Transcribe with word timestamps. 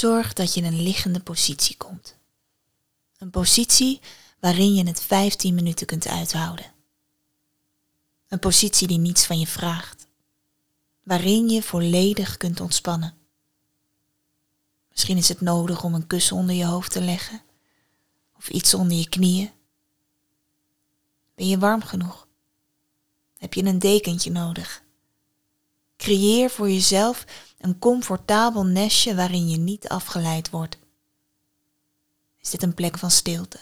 Zorg 0.00 0.32
dat 0.32 0.54
je 0.54 0.60
in 0.60 0.66
een 0.66 0.82
liggende 0.82 1.20
positie 1.20 1.76
komt. 1.76 2.16
Een 3.18 3.30
positie 3.30 4.00
waarin 4.38 4.74
je 4.74 4.86
het 4.86 5.02
15 5.02 5.54
minuten 5.54 5.86
kunt 5.86 6.06
uithouden. 6.06 6.72
Een 8.28 8.38
positie 8.38 8.86
die 8.86 8.98
niets 8.98 9.26
van 9.26 9.38
je 9.38 9.46
vraagt. 9.46 10.06
Waarin 11.02 11.48
je 11.48 11.62
volledig 11.62 12.36
kunt 12.36 12.60
ontspannen. 12.60 13.14
Misschien 14.90 15.16
is 15.16 15.28
het 15.28 15.40
nodig 15.40 15.84
om 15.84 15.94
een 15.94 16.06
kussen 16.06 16.36
onder 16.36 16.54
je 16.54 16.64
hoofd 16.64 16.90
te 16.90 17.00
leggen 17.00 17.42
of 18.36 18.48
iets 18.48 18.74
onder 18.74 18.96
je 18.96 19.08
knieën. 19.08 19.50
Ben 21.34 21.48
je 21.48 21.58
warm 21.58 21.82
genoeg? 21.82 22.28
Heb 23.36 23.54
je 23.54 23.64
een 23.64 23.78
dekentje 23.78 24.30
nodig? 24.30 24.82
Creëer 25.96 26.50
voor 26.50 26.70
jezelf 26.70 27.24
een 27.60 27.78
comfortabel 27.78 28.64
nestje 28.64 29.14
waarin 29.14 29.48
je 29.48 29.56
niet 29.56 29.88
afgeleid 29.88 30.50
wordt. 30.50 30.78
Is 32.38 32.50
dit 32.50 32.62
een 32.62 32.74
plek 32.74 32.98
van 32.98 33.10
stilte? 33.10 33.60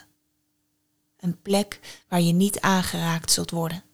Een 1.16 1.42
plek 1.42 2.02
waar 2.08 2.20
je 2.20 2.32
niet 2.32 2.60
aangeraakt 2.60 3.32
zult 3.32 3.50
worden. 3.50 3.84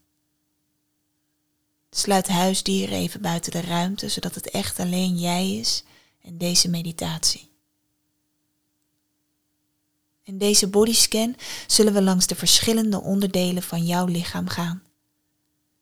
Sluit 1.91 2.29
huisdieren 2.29 2.97
even 2.97 3.21
buiten 3.21 3.53
de 3.53 3.61
ruimte, 3.61 4.09
zodat 4.09 4.35
het 4.35 4.51
echt 4.51 4.79
alleen 4.79 5.19
jij 5.19 5.57
is 5.57 5.85
en 6.23 6.39
deze 6.39 6.69
meditatie. 6.69 7.51
In 10.23 10.39
deze 10.39 10.69
bodyscan 10.69 11.37
zullen 11.67 11.93
we 11.93 12.03
langs 12.03 12.27
de 12.27 12.35
verschillende 12.35 13.01
onderdelen 13.01 13.63
van 13.63 13.85
jouw 13.87 14.07
lichaam 14.07 14.49
gaan. 14.49 14.83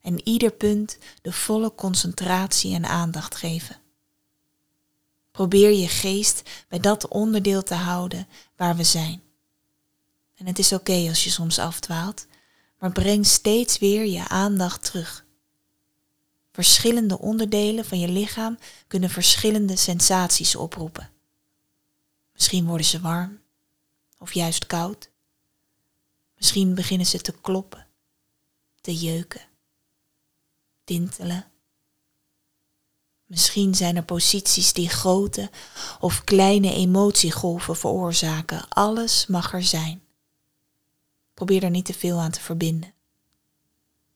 En 0.01 0.27
ieder 0.27 0.51
punt 0.51 0.97
de 1.21 1.31
volle 1.31 1.75
concentratie 1.75 2.75
en 2.75 2.85
aandacht 2.85 3.35
geven. 3.35 3.82
Probeer 5.33 5.71
je 5.71 5.87
geest 5.87 6.49
bij 6.67 6.79
dat 6.79 7.07
onderdeel 7.07 7.63
te 7.63 7.73
houden 7.73 8.27
waar 8.55 8.75
we 8.75 8.83
zijn. 8.83 9.21
En 10.35 10.45
het 10.45 10.59
is 10.59 10.73
oké 10.73 11.05
als 11.07 11.23
je 11.23 11.29
soms 11.29 11.59
afdwaalt, 11.59 12.27
maar 12.79 12.91
breng 12.91 13.25
steeds 13.25 13.77
weer 13.77 14.05
je 14.05 14.27
aandacht 14.27 14.83
terug. 14.83 15.25
Verschillende 16.51 17.19
onderdelen 17.19 17.85
van 17.85 17.99
je 17.99 18.07
lichaam 18.07 18.57
kunnen 18.87 19.09
verschillende 19.09 19.75
sensaties 19.75 20.55
oproepen. 20.55 21.11
Misschien 22.33 22.65
worden 22.65 22.85
ze 22.85 23.01
warm 23.01 23.41
of 24.17 24.33
juist 24.33 24.65
koud. 24.65 25.09
Misschien 26.35 26.75
beginnen 26.75 27.07
ze 27.07 27.21
te 27.21 27.33
kloppen, 27.41 27.87
te 28.81 28.95
jeuken, 28.95 29.47
tintelen. 30.83 31.52
Misschien 33.25 33.75
zijn 33.75 33.95
er 33.95 34.03
posities 34.03 34.73
die 34.73 34.89
grote 34.89 35.49
of 35.99 36.23
kleine 36.23 36.73
emotiegolven 36.73 37.75
veroorzaken. 37.75 38.69
Alles 38.69 39.27
mag 39.27 39.53
er 39.53 39.63
zijn. 39.63 40.03
Probeer 41.33 41.63
er 41.63 41.69
niet 41.69 41.85
te 41.85 41.93
veel 41.93 42.19
aan 42.19 42.31
te 42.31 42.41
verbinden. 42.41 42.93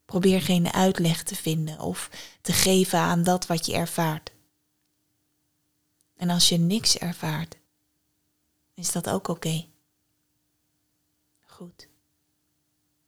Probeer 0.06 0.42
geen 0.42 0.74
uitleg 0.74 1.24
te 1.24 1.36
vinden 1.36 1.80
of 1.80 2.10
te 2.42 2.54
geven 2.54 3.00
aan 3.00 3.24
dat 3.24 3.48
wat 3.48 3.66
je 3.66 3.74
ervaart. 3.74 4.32
En 6.16 6.30
als 6.30 6.50
je 6.50 6.58
niks 6.58 6.98
ervaart, 6.98 7.58
is 8.74 8.92
dat 8.92 9.10
ook 9.10 9.28
oké. 9.28 9.66
Goed. 11.40 11.88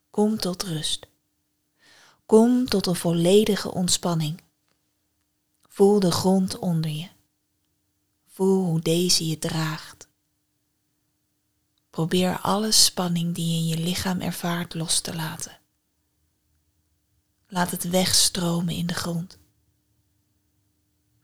Kom 0.09 0.37
tot 0.37 0.63
rust. 0.63 1.07
Kom 2.25 2.65
tot 2.65 2.87
een 2.87 2.95
volledige 2.95 3.71
ontspanning. 3.73 4.41
Voel 5.79 5.99
de 5.99 6.11
grond 6.11 6.57
onder 6.57 6.91
je. 6.91 7.09
Voel 8.25 8.65
hoe 8.65 8.79
deze 8.79 9.27
je 9.27 9.39
draagt. 9.39 10.07
Probeer 11.89 12.39
alle 12.39 12.71
spanning 12.71 13.35
die 13.35 13.47
je 13.47 13.57
in 13.57 13.67
je 13.67 13.77
lichaam 13.77 14.21
ervaart 14.21 14.73
los 14.73 14.99
te 14.99 15.15
laten. 15.15 15.59
Laat 17.47 17.71
het 17.71 17.83
wegstromen 17.83 18.75
in 18.75 18.87
de 18.87 18.93
grond. 18.93 19.37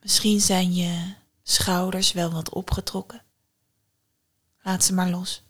Misschien 0.01 0.41
zijn 0.41 0.73
je 0.73 1.15
schouders 1.43 2.11
wel 2.11 2.31
wat 2.31 2.49
opgetrokken. 2.49 3.23
Laat 4.61 4.83
ze 4.83 4.93
maar 4.93 5.09
los. 5.09 5.43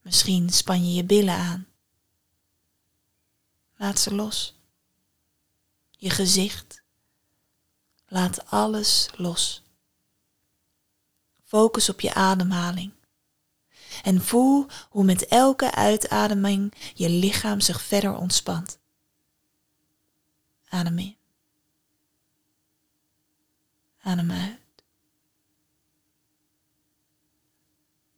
Misschien 0.00 0.50
span 0.50 0.88
je 0.88 0.94
je 0.94 1.04
billen 1.04 1.34
aan. 1.34 1.66
Laat 3.76 3.98
ze 3.98 4.14
los. 4.14 4.54
Je 5.90 6.10
gezicht. 6.10 6.86
Laat 8.08 8.46
alles 8.46 9.08
los. 9.16 9.62
Focus 11.44 11.88
op 11.88 12.00
je 12.00 12.14
ademhaling. 12.14 12.92
En 14.02 14.22
voel 14.22 14.66
hoe 14.88 15.04
met 15.04 15.26
elke 15.26 15.72
uitademing 15.72 16.74
je 16.94 17.08
lichaam 17.08 17.60
zich 17.60 17.82
verder 17.82 18.16
ontspant. 18.16 18.78
Adem 20.68 20.98
in. 20.98 21.16
Adem 23.98 24.30
uit. 24.30 24.60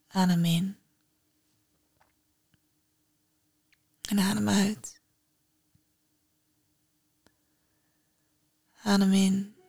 Adem 0.09 0.45
in. 0.45 0.78
En 4.09 4.19
adem 4.19 4.49
uit. 4.49 5.01
Adem 8.83 9.12
in. 9.12 9.59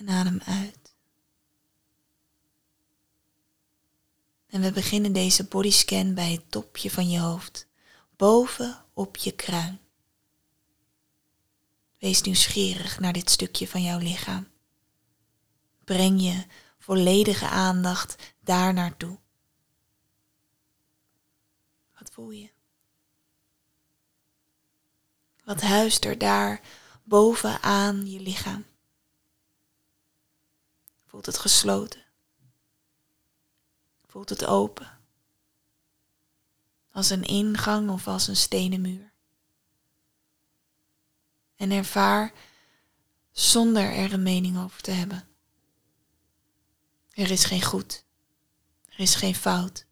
En 0.00 0.08
adem 0.08 0.40
uit. 0.44 0.94
En 4.46 4.60
we 4.60 4.72
beginnen 4.72 5.12
deze 5.12 5.44
bodyscan 5.44 6.14
bij 6.14 6.32
het 6.32 6.50
topje 6.50 6.90
van 6.90 7.10
je 7.10 7.18
hoofd, 7.18 7.66
boven 8.16 8.84
op 8.92 9.16
je 9.16 9.32
kruin. 9.32 9.80
Wees 11.98 12.22
nieuwsgierig 12.22 13.00
naar 13.00 13.12
dit 13.12 13.30
stukje 13.30 13.68
van 13.68 13.82
jouw 13.82 13.98
lichaam. 13.98 14.48
Breng 15.84 16.22
je 16.22 16.44
volledige 16.78 17.48
aandacht 17.48 18.34
daar 18.40 18.72
naartoe 18.74 19.18
voel 22.20 22.30
je? 22.30 22.50
Wat 25.44 25.60
huist 25.60 26.04
er 26.04 26.18
daar 26.18 26.60
bovenaan 27.02 28.10
je 28.10 28.20
lichaam? 28.20 28.64
Voelt 31.10 31.26
het 31.26 31.38
gesloten? 31.38 32.04
Voelt 34.06 34.28
het 34.28 34.44
open? 34.44 34.98
Als 36.92 37.10
een 37.10 37.22
ingang 37.22 37.90
of 37.90 38.06
als 38.06 38.28
een 38.28 38.36
stenen 38.36 38.80
muur? 38.80 39.12
En 41.56 41.70
ervaar 41.70 42.32
zonder 43.30 43.92
er 43.92 44.12
een 44.12 44.22
mening 44.22 44.58
over 44.58 44.82
te 44.82 44.90
hebben. 44.90 45.28
Er 47.10 47.30
is 47.30 47.44
geen 47.44 47.62
goed. 47.62 48.04
Er 48.88 49.00
is 49.00 49.14
geen 49.14 49.34
fout. 49.34 49.86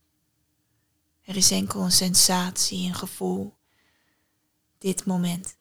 Er 1.21 1.37
is 1.37 1.51
enkel 1.51 1.83
een 1.83 1.93
sensatie, 1.93 2.89
een 2.89 2.95
gevoel. 2.95 3.59
Dit 4.79 5.05
moment. 5.05 5.57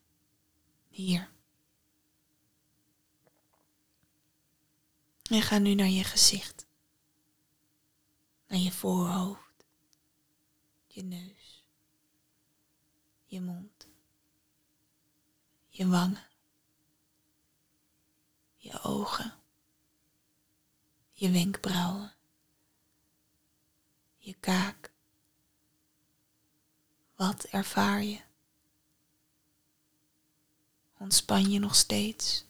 Hier. 0.87 1.29
En 5.29 5.41
ga 5.41 5.57
nu 5.57 5.73
naar 5.73 5.87
je 5.87 6.03
gezicht. 6.03 6.65
Naar 8.47 8.59
je 8.59 8.71
voorhoofd. 8.71 9.65
Je 10.87 11.03
neus. 11.03 11.65
Je 13.25 13.41
mond. 13.41 13.87
Je 15.67 15.87
wangen. 15.87 16.27
Je 18.55 18.81
ogen. 18.81 19.33
Je 21.11 21.31
wenkbrauwen. 21.31 22.13
Je 24.17 24.33
kaak. 24.33 24.91
Wat 27.15 27.43
ervaar 27.43 28.03
je? 28.03 28.21
Ontspan 30.97 31.51
je 31.51 31.59
nog 31.59 31.75
steeds? 31.75 32.46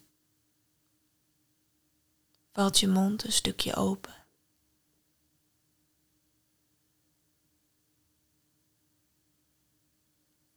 Valt 2.57 2.79
je 2.79 2.87
mond 2.87 3.23
een 3.23 3.31
stukje 3.31 3.75
open? 3.75 4.25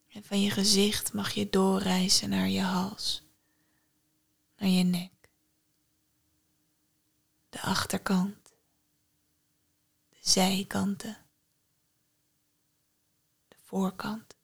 En 0.09 0.25
van 0.25 0.41
je 0.41 0.51
gezicht 0.51 1.13
mag 1.13 1.33
je 1.33 1.51
doorreizen 1.51 2.29
naar 2.29 2.49
je 2.49 2.61
hals, 2.61 3.23
naar 4.57 4.69
je 4.69 4.83
nek, 4.83 5.13
de 7.49 7.61
achterkant, 7.61 8.53
de 10.09 10.19
zijkanten 10.21 11.17
voorkant. 13.57 14.37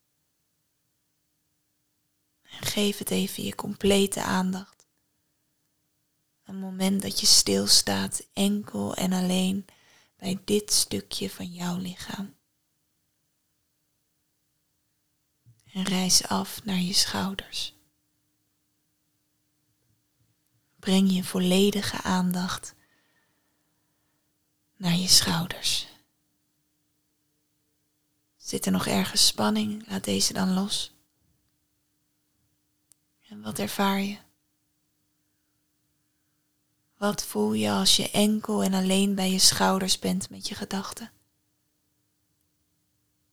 En 2.42 2.62
geef 2.62 2.98
het 2.98 3.10
even 3.10 3.44
je 3.44 3.54
complete 3.54 4.22
aandacht. 4.22 4.75
Een 6.46 6.58
moment 6.58 7.02
dat 7.02 7.20
je 7.20 7.26
stilstaat 7.26 8.26
enkel 8.32 8.94
en 8.94 9.12
alleen 9.12 9.66
bij 10.16 10.38
dit 10.44 10.72
stukje 10.72 11.30
van 11.30 11.46
jouw 11.52 11.76
lichaam. 11.76 12.34
En 15.72 15.82
reis 15.82 16.28
af 16.28 16.64
naar 16.64 16.78
je 16.78 16.92
schouders. 16.92 17.74
Breng 20.78 21.12
je 21.12 21.24
volledige 21.24 22.02
aandacht 22.02 22.74
naar 24.76 24.96
je 24.96 25.08
schouders. 25.08 25.86
Zit 28.36 28.66
er 28.66 28.72
nog 28.72 28.86
ergens 28.86 29.26
spanning? 29.26 29.88
Laat 29.88 30.04
deze 30.04 30.32
dan 30.32 30.54
los. 30.54 30.94
En 33.28 33.42
wat 33.42 33.58
ervaar 33.58 34.00
je? 34.00 34.24
Wat 36.96 37.24
voel 37.24 37.52
je 37.52 37.70
als 37.70 37.96
je 37.96 38.10
enkel 38.10 38.62
en 38.62 38.74
alleen 38.74 39.14
bij 39.14 39.30
je 39.30 39.38
schouders 39.38 39.98
bent 39.98 40.30
met 40.30 40.48
je 40.48 40.54
gedachten? 40.54 41.10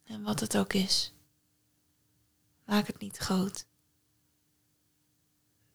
En 0.04 0.24
wat 0.24 0.39
het 0.39 0.57
ook 0.57 0.74
is, 0.74 1.13
maak 2.65 2.88
het 2.88 3.00
niet 3.00 3.18
groot. 3.18 3.65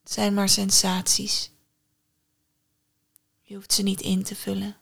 Het 0.02 0.12
zijn 0.12 0.34
maar 0.34 0.48
sensaties. 0.48 1.50
Je 3.42 3.54
hoeft 3.54 3.72
ze 3.72 3.82
niet 3.82 4.00
in 4.00 4.22
te 4.22 4.34
vullen. 4.34 4.76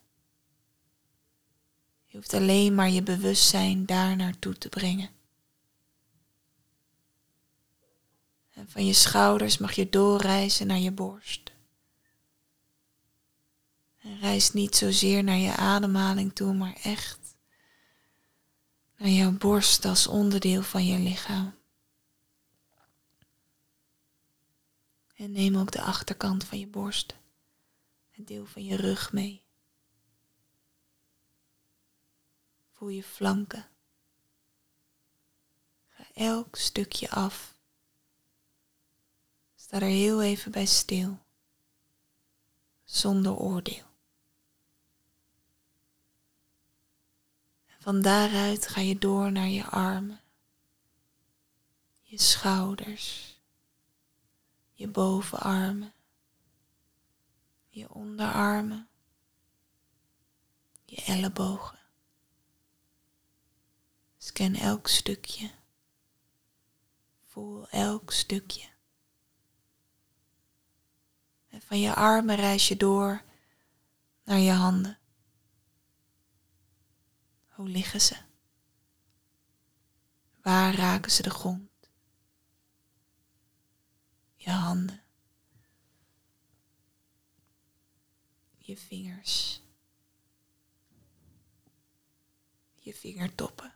Je 2.05 2.17
hoeft 2.17 2.35
alleen 2.35 2.75
maar 2.75 2.91
je 2.91 3.03
bewustzijn 3.03 3.87
daar 3.87 4.17
naartoe 4.17 4.59
te 4.59 4.69
brengen. 4.69 5.11
En 8.53 8.71
van 8.71 8.87
je 8.87 8.93
schouders 8.93 9.59
mag 9.59 9.73
je 9.73 9.89
doorreizen 9.89 10.67
naar 10.67 10.79
je 10.79 10.93
borst. 10.93 11.55
En 14.07 14.19
reis 14.19 14.53
niet 14.53 14.77
zozeer 14.77 15.25
naar 15.25 15.37
je 15.37 15.57
ademhaling 15.57 16.35
toe, 16.35 16.55
maar 16.55 16.79
echt 16.83 17.37
naar 18.97 19.09
jouw 19.09 19.33
borst 19.33 19.85
als 19.85 20.07
onderdeel 20.07 20.63
van 20.63 20.87
je 20.87 20.99
lichaam. 20.99 21.55
En 25.15 25.33
neem 25.33 25.57
ook 25.57 25.73
de 25.73 25.83
achterkant 25.83 26.45
van 26.45 26.59
je 26.59 26.67
borst, 26.67 27.15
het 28.11 28.27
deel 28.27 28.47
van 28.47 28.65
je 28.65 28.77
rug 28.77 29.13
mee. 29.13 29.43
Voel 32.73 32.89
je 32.89 33.03
flanken. 33.03 33.69
Ga 35.89 36.05
elk 36.15 36.57
stukje 36.57 37.11
af. 37.11 37.55
Sta 39.55 39.77
er 39.77 39.83
heel 39.87 40.23
even 40.23 40.53
bij 40.53 40.67
stil, 40.67 41.19
zonder 42.85 43.37
oordeel. 43.37 43.95
Van 47.87 48.03
daaruit 48.03 48.69
ga 48.69 48.81
je 48.81 48.99
door 48.99 49.33
naar 49.33 49.49
je 49.49 49.65
armen, 49.65 50.21
je 52.01 52.19
schouders, 52.21 53.39
je 54.73 54.89
bovenarmen, 54.89 55.93
je 57.69 57.91
onderarmen, 57.91 58.89
je 60.85 61.03
ellebogen. 61.05 61.79
Scan 64.19 64.55
elk 64.55 64.89
stukje. 64.89 65.51
Voel 67.25 67.69
elk 67.69 68.13
stukje. 68.13 68.69
En 71.49 71.63
van 71.63 71.81
je 71.81 71.95
armen 71.95 72.37
reis 72.37 72.69
je 72.69 72.77
door 72.77 73.23
naar 74.25 74.39
je 74.39 74.53
handen. 74.53 74.99
Hoe 77.57 77.69
liggen 77.69 78.01
ze? 78.01 78.17
Waar 80.43 80.75
raken 80.75 81.11
ze 81.11 81.23
de 81.23 81.31
grond? 81.31 81.71
Je 84.35 84.51
handen. 84.51 85.03
Je 88.57 88.77
vingers. 88.77 89.61
Je 92.75 92.95
vingertoppen. 92.95 93.75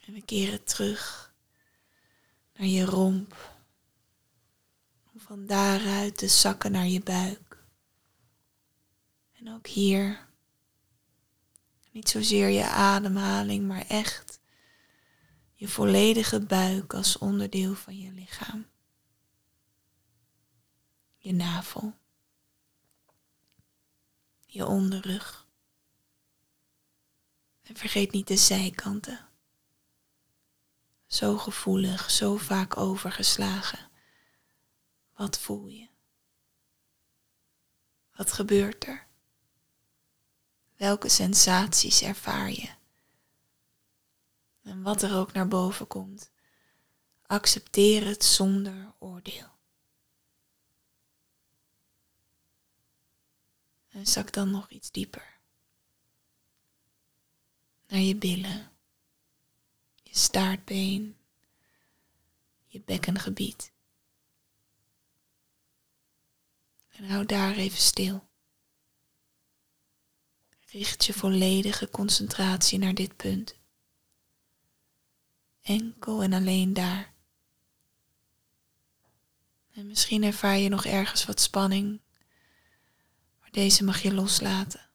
En 0.00 0.12
we 0.12 0.22
keren 0.22 0.64
terug 0.64 1.34
naar 2.52 2.66
je 2.66 2.84
romp. 2.84 3.58
Om 5.12 5.20
van 5.20 5.46
daaruit 5.46 6.16
te 6.16 6.28
zakken 6.28 6.72
naar 6.72 6.86
je 6.86 7.00
buik. 7.00 7.49
En 9.40 9.52
ook 9.52 9.66
hier, 9.66 10.28
niet 11.90 12.08
zozeer 12.08 12.48
je 12.48 12.64
ademhaling, 12.68 13.66
maar 13.66 13.86
echt 13.86 14.40
je 15.54 15.68
volledige 15.68 16.40
buik 16.40 16.94
als 16.94 17.18
onderdeel 17.18 17.74
van 17.74 17.98
je 17.98 18.12
lichaam. 18.12 18.66
Je 21.16 21.32
navel. 21.32 21.94
Je 24.46 24.66
onderrug. 24.66 25.48
En 27.62 27.76
vergeet 27.76 28.12
niet 28.12 28.26
de 28.28 28.36
zijkanten. 28.36 29.28
Zo 31.06 31.38
gevoelig, 31.38 32.10
zo 32.10 32.36
vaak 32.36 32.76
overgeslagen. 32.76 33.90
Wat 35.12 35.38
voel 35.38 35.66
je? 35.66 35.88
Wat 38.10 38.32
gebeurt 38.32 38.86
er? 38.86 39.08
Welke 40.80 41.08
sensaties 41.08 42.02
ervaar 42.02 42.50
je? 42.50 42.74
En 44.62 44.82
wat 44.82 45.02
er 45.02 45.16
ook 45.16 45.32
naar 45.32 45.48
boven 45.48 45.86
komt, 45.86 46.30
accepteer 47.26 48.06
het 48.06 48.24
zonder 48.24 48.92
oordeel. 48.98 49.48
En 53.88 54.06
zak 54.06 54.32
dan 54.32 54.50
nog 54.50 54.70
iets 54.70 54.90
dieper. 54.90 55.38
Naar 57.86 58.00
je 58.00 58.16
billen 58.16 58.70
je 60.02 60.16
staartbeen, 60.16 61.16
je 62.66 62.80
bekkengebied. 62.80 63.72
En 66.88 67.04
hou 67.04 67.26
daar 67.26 67.54
even 67.54 67.80
stil. 67.80 68.29
Richt 70.70 71.04
je 71.04 71.12
volledige 71.12 71.90
concentratie 71.90 72.78
naar 72.78 72.94
dit 72.94 73.16
punt. 73.16 73.54
Enkel 75.62 76.22
en 76.22 76.32
alleen 76.32 76.72
daar. 76.72 77.12
En 79.72 79.86
misschien 79.86 80.22
ervaar 80.22 80.56
je 80.56 80.68
nog 80.68 80.84
ergens 80.84 81.24
wat 81.24 81.40
spanning, 81.40 82.00
maar 83.40 83.50
deze 83.50 83.84
mag 83.84 84.02
je 84.02 84.14
loslaten. 84.14 84.90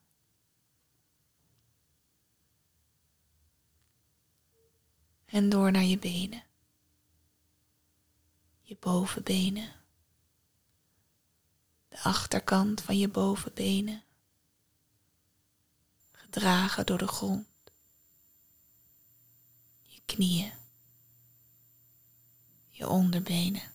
en 5.36 5.50
door 5.50 5.72
naar 5.72 5.84
je 5.84 6.00
benen. 6.00 6.44
Je 8.62 8.78
bovenbenen. 8.80 9.74
De 11.88 12.00
achterkant 12.00 12.82
van 12.82 12.98
je 12.98 13.08
bovenbenen. 13.08 14.04
Gedragen 16.36 16.86
door 16.86 16.98
de 16.98 17.08
grond. 17.08 17.48
Je 19.82 20.02
knieën. 20.06 20.54
Je 22.70 22.88
onderbenen. 22.88 23.72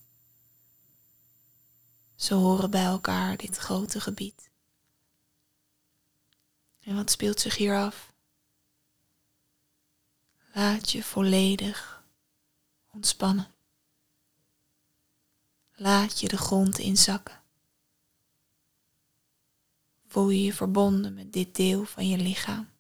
Ze 2.15 2.35
horen 2.35 2.71
bij 2.71 2.85
elkaar 2.85 3.37
dit 3.37 3.57
grote 3.57 4.01
gebied. 4.01 4.51
En 6.81 6.97
wat 6.97 7.11
speelt 7.11 7.41
zich 7.41 7.57
hier 7.57 7.77
af? 7.77 8.13
Laat 10.53 10.91
je 10.91 11.03
volledig 11.03 12.05
ontspannen. 12.91 13.55
Laat 15.73 16.21
je 16.21 16.29
de 16.29 16.39
grond 16.39 16.79
inzakken. 16.79 17.40
Voel 20.11 20.31
je 20.31 20.43
je 20.43 20.53
verbonden 20.53 21.15
met 21.15 21.33
dit 21.33 21.55
deel 21.55 21.85
van 21.85 22.09
je 22.09 22.17
lichaam. 22.17 22.71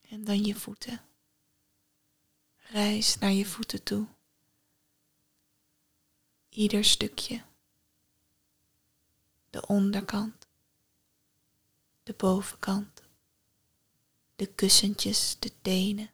En 0.00 0.24
dan 0.24 0.44
je 0.44 0.54
voeten. 0.54 1.00
Reis 2.56 3.18
naar 3.18 3.32
je 3.32 3.46
voeten 3.46 3.82
toe. 3.82 4.06
Ieder 6.48 6.84
stukje. 6.84 7.42
De 9.50 9.66
onderkant 9.66 10.48
de 12.10 12.16
bovenkant, 12.16 13.02
de 14.36 14.46
kussentjes, 14.46 15.36
de 15.38 15.52
tenen. 15.62 16.10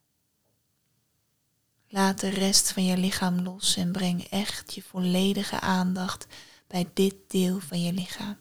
Laat 1.88 2.20
de 2.20 2.28
rest 2.28 2.72
van 2.72 2.84
je 2.84 2.96
lichaam 2.96 3.40
los 3.40 3.76
en 3.76 3.92
breng 3.92 4.24
echt 4.24 4.74
je 4.74 4.82
volledige 4.82 5.60
aandacht 5.60 6.26
bij 6.66 6.90
dit 6.94 7.30
deel 7.30 7.60
van 7.60 7.82
je 7.82 7.92
lichaam. 7.92 8.38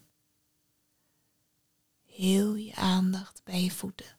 Heel 2.03 2.55
je 2.55 2.75
aandacht 2.75 3.43
bij 3.43 3.63
je 3.63 3.71
voeten. 3.71 4.17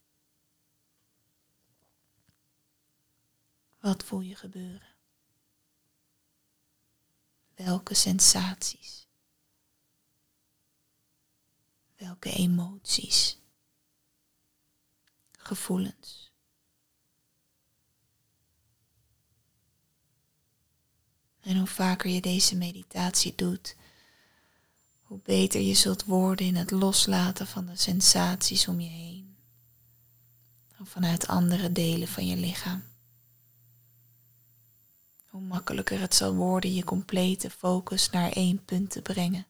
Wat 3.80 4.04
voel 4.04 4.20
je 4.20 4.34
gebeuren? 4.34 4.94
Welke 7.54 7.94
sensaties? 7.94 9.06
Welke 11.96 12.30
emoties? 12.32 13.38
Gevoelens? 15.32 16.25
En 21.46 21.56
hoe 21.56 21.66
vaker 21.66 22.10
je 22.10 22.20
deze 22.20 22.56
meditatie 22.56 23.34
doet, 23.36 23.76
hoe 25.00 25.20
beter 25.22 25.60
je 25.60 25.74
zult 25.74 26.04
worden 26.04 26.46
in 26.46 26.56
het 26.56 26.70
loslaten 26.70 27.46
van 27.46 27.66
de 27.66 27.76
sensaties 27.76 28.68
om 28.68 28.80
je 28.80 28.88
heen. 28.88 29.36
Of 30.80 30.88
vanuit 30.88 31.26
andere 31.26 31.72
delen 31.72 32.08
van 32.08 32.26
je 32.26 32.36
lichaam. 32.36 32.82
Hoe 35.26 35.40
makkelijker 35.40 36.00
het 36.00 36.14
zal 36.14 36.34
worden 36.34 36.74
je 36.74 36.84
complete 36.84 37.50
focus 37.50 38.10
naar 38.10 38.30
één 38.30 38.64
punt 38.64 38.90
te 38.90 39.02
brengen. 39.02 39.46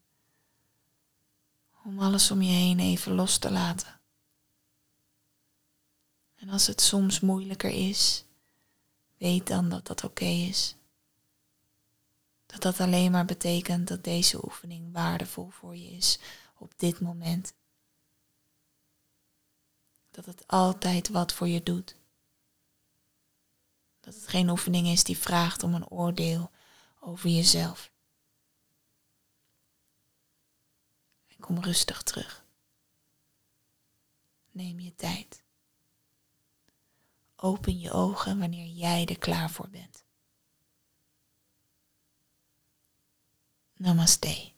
Om 1.84 1.98
alles 1.98 2.30
om 2.30 2.42
je 2.42 2.52
heen 2.52 2.78
even 2.78 3.12
los 3.12 3.38
te 3.38 3.50
laten. 3.50 4.00
En 6.36 6.48
als 6.48 6.66
het 6.66 6.80
soms 6.80 7.20
moeilijker 7.20 7.70
is, 7.70 8.24
weet 9.16 9.46
dan 9.46 9.68
dat 9.68 9.86
dat 9.86 10.04
oké 10.04 10.24
is 10.24 10.76
dat 12.62 12.76
dat 12.76 12.86
alleen 12.86 13.10
maar 13.10 13.24
betekent 13.24 13.88
dat 13.88 14.04
deze 14.04 14.44
oefening 14.44 14.92
waardevol 14.92 15.48
voor 15.50 15.76
je 15.76 15.90
is 15.90 16.18
op 16.58 16.72
dit 16.76 17.00
moment. 17.00 17.54
Dat 20.10 20.24
het 20.24 20.48
altijd 20.48 21.08
wat 21.08 21.32
voor 21.32 21.48
je 21.48 21.62
doet. 21.62 21.96
Dat 24.00 24.14
het 24.14 24.28
geen 24.28 24.50
oefening 24.50 24.86
is 24.86 25.04
die 25.04 25.18
vraagt 25.18 25.62
om 25.62 25.74
een 25.74 25.88
oordeel 25.88 26.50
over 27.00 27.30
jezelf. 27.30 27.90
En 31.26 31.36
kom 31.40 31.60
rustig 31.60 32.02
terug. 32.02 32.44
Neem 34.50 34.80
je 34.80 34.94
tijd. 34.94 35.42
Open 37.36 37.80
je 37.80 37.92
ogen 37.92 38.38
wanneer 38.38 38.66
jij 38.66 39.06
er 39.06 39.18
klaar 39.18 39.50
voor 39.50 39.68
bent. 39.68 40.05
Namaste. 43.80 44.55